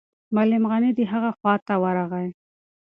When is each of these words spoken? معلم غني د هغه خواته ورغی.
معلم 0.35 0.63
غني 0.71 0.91
د 0.95 0.99
هغه 1.11 1.31
خواته 1.37 1.73
ورغی. 1.83 2.27